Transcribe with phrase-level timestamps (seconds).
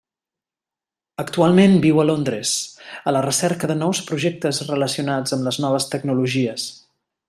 [1.23, 2.55] Actualment viu a Londres,
[3.11, 6.71] a la recerca de nous projectes relacionats amb les noves tecnologies.